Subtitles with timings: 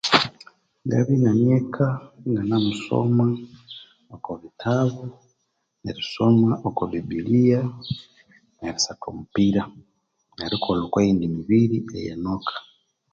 [0.85, 1.85] Ngabya inganeka
[2.25, 3.25] inganemusoma
[4.13, 5.03] oko bitabu
[5.81, 7.61] neri soma okwa bibiliya
[8.59, 9.61] neri satha omupira
[10.37, 12.55] nerikolha okwa yindi mibiri eye noka